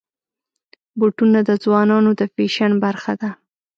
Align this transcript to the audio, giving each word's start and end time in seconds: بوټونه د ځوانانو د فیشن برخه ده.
بوټونه 0.99 1.39
د 1.49 1.51
ځوانانو 1.63 2.11
د 2.19 2.21
فیشن 2.33 2.71
برخه 2.85 3.13
ده. 3.21 3.29